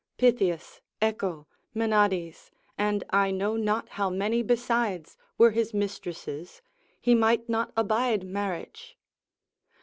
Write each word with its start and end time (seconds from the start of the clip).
Pythias, 0.17 0.81
Echo, 0.99 1.45
Menades, 1.75 2.49
and 2.75 3.03
I 3.11 3.29
know 3.29 3.55
not 3.55 3.87
how 3.89 4.09
many 4.09 4.41
besides, 4.41 5.15
were 5.37 5.51
his 5.51 5.75
mistresses, 5.75 6.63
he 6.99 7.13
might 7.13 7.47
not 7.47 7.71
abide 7.77 8.23
marriage. 8.23 8.97